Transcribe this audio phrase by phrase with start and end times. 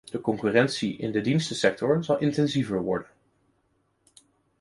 [0.11, 3.07] De concurrentie in de dienstensector zal intensiever worden.